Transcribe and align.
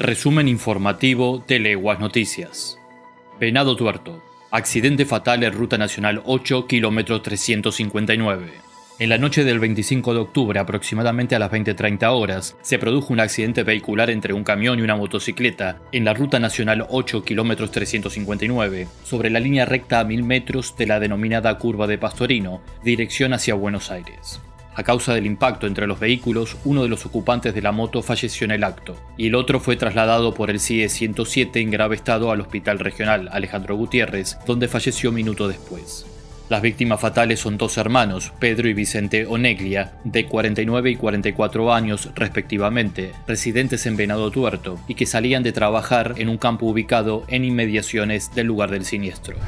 Resumen 0.00 0.46
informativo 0.46 1.42
de 1.48 1.58
Leguas 1.58 1.98
Noticias. 1.98 2.78
Venado 3.40 3.74
Tuerto. 3.74 4.22
Accidente 4.52 5.04
fatal 5.04 5.42
en 5.42 5.52
Ruta 5.52 5.76
Nacional 5.76 6.22
8, 6.24 6.68
kilómetro 6.68 7.20
359. 7.20 8.52
En 9.00 9.08
la 9.08 9.18
noche 9.18 9.42
del 9.42 9.58
25 9.58 10.14
de 10.14 10.20
octubre, 10.20 10.60
aproximadamente 10.60 11.34
a 11.34 11.40
las 11.40 11.50
20.30 11.50 12.12
horas, 12.12 12.56
se 12.62 12.78
produjo 12.78 13.12
un 13.12 13.18
accidente 13.18 13.64
vehicular 13.64 14.08
entre 14.10 14.34
un 14.34 14.44
camión 14.44 14.78
y 14.78 14.82
una 14.82 14.94
motocicleta 14.94 15.80
en 15.90 16.04
la 16.04 16.14
Ruta 16.14 16.38
Nacional 16.38 16.86
8, 16.88 17.24
kilómetros 17.24 17.72
359, 17.72 18.86
sobre 19.02 19.30
la 19.30 19.40
línea 19.40 19.64
recta 19.64 19.98
a 19.98 20.04
1000 20.04 20.22
metros 20.22 20.76
de 20.76 20.86
la 20.86 21.00
denominada 21.00 21.58
Curva 21.58 21.88
de 21.88 21.98
Pastorino, 21.98 22.60
dirección 22.84 23.32
hacia 23.32 23.54
Buenos 23.54 23.90
Aires. 23.90 24.40
A 24.78 24.84
causa 24.84 25.12
del 25.12 25.26
impacto 25.26 25.66
entre 25.66 25.88
los 25.88 25.98
vehículos, 25.98 26.56
uno 26.64 26.84
de 26.84 26.88
los 26.88 27.04
ocupantes 27.04 27.52
de 27.52 27.62
la 27.62 27.72
moto 27.72 28.00
falleció 28.00 28.44
en 28.44 28.52
el 28.52 28.62
acto, 28.62 28.94
y 29.16 29.26
el 29.26 29.34
otro 29.34 29.58
fue 29.58 29.74
trasladado 29.74 30.34
por 30.34 30.50
el 30.50 30.60
CIE 30.60 30.88
107 30.88 31.58
en 31.58 31.72
grave 31.72 31.96
estado 31.96 32.30
al 32.30 32.40
Hospital 32.40 32.78
Regional 32.78 33.28
Alejandro 33.32 33.74
Gutiérrez, 33.74 34.38
donde 34.46 34.68
falleció 34.68 35.10
minuto 35.10 35.48
después. 35.48 36.06
Las 36.48 36.62
víctimas 36.62 37.00
fatales 37.00 37.40
son 37.40 37.58
dos 37.58 37.76
hermanos, 37.76 38.32
Pedro 38.38 38.68
y 38.68 38.72
Vicente 38.72 39.26
Oneglia, 39.26 39.94
de 40.04 40.26
49 40.26 40.92
y 40.92 40.94
44 40.94 41.72
años 41.74 42.10
respectivamente, 42.14 43.10
residentes 43.26 43.84
en 43.86 43.96
Venado 43.96 44.30
Tuerto, 44.30 44.78
y 44.86 44.94
que 44.94 45.06
salían 45.06 45.42
de 45.42 45.50
trabajar 45.50 46.14
en 46.18 46.28
un 46.28 46.38
campo 46.38 46.66
ubicado 46.66 47.24
en 47.26 47.44
inmediaciones 47.44 48.32
del 48.32 48.46
lugar 48.46 48.70
del 48.70 48.84
siniestro. 48.84 49.38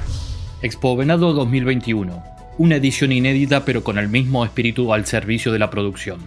Expo 0.60 0.96
Venado 0.96 1.32
2021 1.34 2.39
una 2.58 2.76
edición 2.76 3.12
inédita 3.12 3.64
pero 3.64 3.82
con 3.82 3.98
el 3.98 4.08
mismo 4.08 4.44
espíritu 4.44 4.92
al 4.92 5.06
servicio 5.06 5.52
de 5.52 5.58
la 5.58 5.70
producción. 5.70 6.20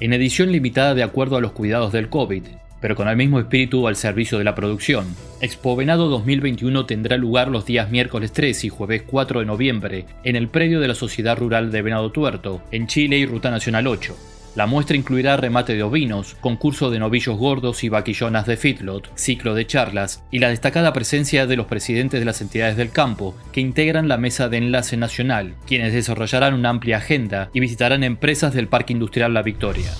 En 0.00 0.12
edición 0.12 0.50
limitada 0.52 0.94
de 0.94 1.02
acuerdo 1.02 1.36
a 1.36 1.40
los 1.40 1.52
cuidados 1.52 1.92
del 1.92 2.08
COVID, 2.08 2.42
pero 2.80 2.96
con 2.96 3.08
el 3.08 3.16
mismo 3.16 3.38
espíritu 3.38 3.88
al 3.88 3.96
servicio 3.96 4.36
de 4.36 4.44
la 4.44 4.54
producción. 4.54 5.06
Expo 5.40 5.76
Venado 5.76 6.08
2021 6.08 6.84
tendrá 6.84 7.16
lugar 7.16 7.48
los 7.48 7.64
días 7.64 7.90
miércoles 7.90 8.32
3 8.32 8.64
y 8.64 8.68
jueves 8.68 9.02
4 9.06 9.40
de 9.40 9.46
noviembre 9.46 10.06
en 10.22 10.36
el 10.36 10.48
predio 10.48 10.80
de 10.80 10.88
la 10.88 10.94
Sociedad 10.94 11.38
Rural 11.38 11.72
de 11.72 11.82
Venado 11.82 12.12
Tuerto, 12.12 12.62
en 12.70 12.86
Chile 12.86 13.16
y 13.16 13.24
Ruta 13.24 13.50
Nacional 13.50 13.86
8. 13.86 14.33
La 14.54 14.66
muestra 14.66 14.96
incluirá 14.96 15.36
remate 15.36 15.74
de 15.74 15.82
ovinos, 15.82 16.36
concurso 16.40 16.90
de 16.90 17.00
novillos 17.00 17.36
gordos 17.36 17.82
y 17.82 17.88
vaquillonas 17.88 18.46
de 18.46 18.56
feedlot, 18.56 19.10
ciclo 19.16 19.52
de 19.54 19.66
charlas 19.66 20.22
y 20.30 20.38
la 20.38 20.48
destacada 20.48 20.92
presencia 20.92 21.46
de 21.46 21.56
los 21.56 21.66
presidentes 21.66 22.20
de 22.20 22.26
las 22.26 22.40
entidades 22.40 22.76
del 22.76 22.92
campo 22.92 23.34
que 23.50 23.60
integran 23.60 24.06
la 24.06 24.16
mesa 24.16 24.48
de 24.48 24.58
enlace 24.58 24.96
nacional, 24.96 25.56
quienes 25.66 25.92
desarrollarán 25.92 26.54
una 26.54 26.70
amplia 26.70 26.98
agenda 26.98 27.50
y 27.52 27.58
visitarán 27.58 28.04
empresas 28.04 28.54
del 28.54 28.68
Parque 28.68 28.92
Industrial 28.92 29.34
La 29.34 29.42
Victoria. 29.42 29.90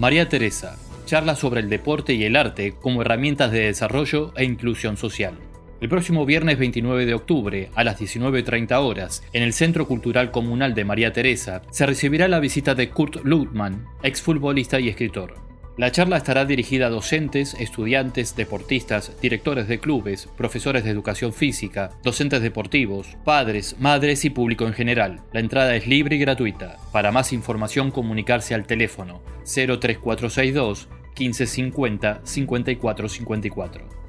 María 0.00 0.28
Teresa, 0.28 0.76
charla 1.06 1.36
sobre 1.36 1.60
el 1.60 1.68
deporte 1.68 2.14
y 2.14 2.24
el 2.24 2.34
arte 2.34 2.72
como 2.80 3.02
herramientas 3.02 3.52
de 3.52 3.66
desarrollo 3.66 4.32
e 4.36 4.44
inclusión 4.44 4.96
social. 4.96 5.34
El 5.80 5.88
próximo 5.88 6.26
viernes 6.26 6.58
29 6.58 7.06
de 7.06 7.14
octubre, 7.14 7.70
a 7.74 7.84
las 7.84 7.98
19.30 7.98 8.78
horas, 8.82 9.22
en 9.32 9.42
el 9.42 9.54
Centro 9.54 9.88
Cultural 9.88 10.30
Comunal 10.30 10.74
de 10.74 10.84
María 10.84 11.14
Teresa, 11.14 11.62
se 11.70 11.86
recibirá 11.86 12.28
la 12.28 12.38
visita 12.38 12.74
de 12.74 12.90
Kurt 12.90 13.24
Ludman, 13.24 13.86
exfutbolista 14.02 14.78
y 14.78 14.90
escritor. 14.90 15.36
La 15.78 15.90
charla 15.90 16.18
estará 16.18 16.44
dirigida 16.44 16.88
a 16.88 16.90
docentes, 16.90 17.54
estudiantes, 17.58 18.36
deportistas, 18.36 19.18
directores 19.22 19.68
de 19.68 19.78
clubes, 19.78 20.28
profesores 20.36 20.84
de 20.84 20.90
educación 20.90 21.32
física, 21.32 21.92
docentes 22.02 22.42
deportivos, 22.42 23.16
padres, 23.24 23.76
madres 23.78 24.26
y 24.26 24.30
público 24.30 24.66
en 24.66 24.74
general. 24.74 25.22
La 25.32 25.40
entrada 25.40 25.74
es 25.74 25.86
libre 25.86 26.16
y 26.16 26.18
gratuita. 26.18 26.76
Para 26.92 27.10
más 27.10 27.32
información 27.32 27.90
comunicarse 27.90 28.54
al 28.54 28.66
teléfono 28.66 29.22
03462 29.44 30.90
1550 31.18 32.20
5454. 32.22 33.99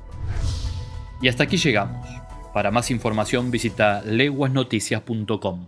Y 1.22 1.28
hasta 1.28 1.44
aquí 1.44 1.58
llegamos. 1.58 2.08
Para 2.54 2.72
más 2.72 2.92
información 2.92 3.52
visita 3.52 4.02
leguasnoticias.com. 4.02 5.68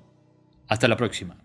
Hasta 0.68 0.88
la 0.88 0.97
próxima. 0.97 1.43